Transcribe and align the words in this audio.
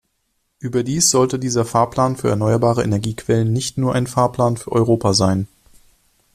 Überdies 0.57 1.11
sollte 1.11 1.37
dieser 1.37 1.63
Fahrplan 1.63 2.15
für 2.15 2.27
erneuerbare 2.29 2.81
Energiequellen 2.83 3.53
nicht 3.53 3.77
nur 3.77 3.93
ein 3.93 4.07
Fahrplan 4.07 4.57
für 4.57 4.71
Europa 4.71 5.13
sein. 5.13 5.45